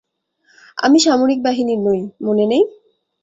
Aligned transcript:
আমি 0.77 0.97
সামরিক 0.99 1.39
বাহিনীর 1.43 1.79
নই, 1.79 2.01
মনে 2.25 2.45
নেই? 2.47 2.63